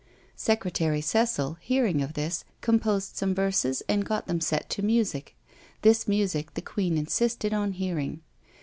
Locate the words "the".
6.55-6.61